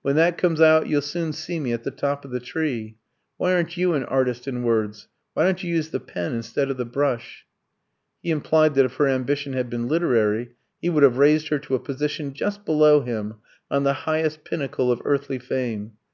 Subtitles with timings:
[0.00, 2.96] When that comes out you'll soon see me at the top of the tree.
[3.36, 5.08] Why aren't you an artist in words?
[5.34, 7.44] Why don't you use the pen instead of the brush?"
[8.22, 11.74] He implied that if her ambition had been literary he would have raised her to
[11.74, 13.34] a position just below him,
[13.70, 15.92] on the highest pinnacle of earthly fame.